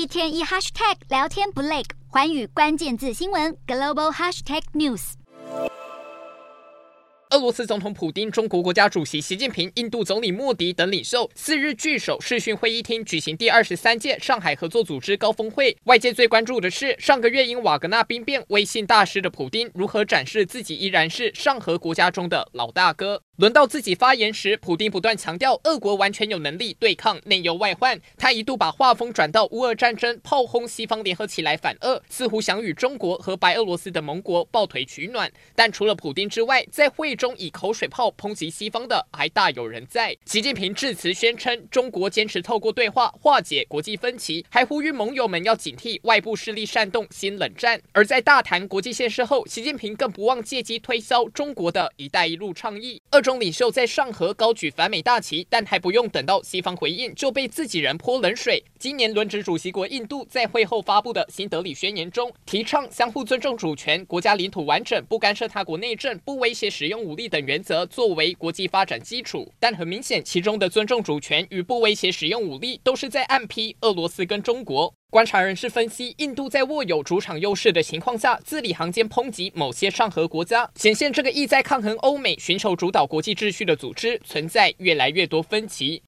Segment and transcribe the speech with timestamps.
[0.00, 5.12] 一天一 hashtag 聊天不累，寰宇关键字新闻 global hashtag news。
[7.28, 15.76] 俄罗斯总统普丁、中国国家主席习近平、印度总理莫迪等领袖四日聚首视讯会议厅举行第二十三届上海合作组织高峰会。
[15.84, 23.22] 外界最关注的是，上个月因瓦格纳兵变威信大失的普丁如何展示自己依然是上合国家中的老大哥。
[23.40, 27.98] 轮到自己发言时，普丁不断强调，俄国完全有能力对抗内忧外患。
[28.18, 35.32] 他一度把画风转到乌俄战争，炮轰西方联合起来反俄，似乎想与中国和白俄罗斯的盟国抱腿取暖。
[35.54, 40.14] 但除了普丁之外，在会中以口水炮抨击西方的还大有人在。
[40.26, 47.80] 习近平致辞宣称，中国坚持透过对话化解国际分歧，还呼吁盟友们要警惕外部势力煽动新冷战。
[47.92, 53.00] 而在大谈国际现实后，习近平更不忘借机推销中国的一带一路倡议。
[53.12, 58.64] 俄中领袖在上合高举反美大旗，但还不用等到西方回应，就被自己人泼冷水。
[58.80, 69.52] 今年轮值主席国印度在会后发布的新德里宣言中，提倡相互尊重主权、国家领土完整、不干涉他国内政、不威胁使用武力等原则作为国际发展基础。
[69.60, 74.94] 但很明显，其中的尊重主权与不威胁使用武力，都是在暗批俄罗斯跟中国。
[75.10, 85.98] 观察人士分析，印度在握有主场优势的情况下，字里行间抨击某些上合国家，显现这个意在抗衡欧美、寻求主导国际秩序的组织存在越来越多分歧。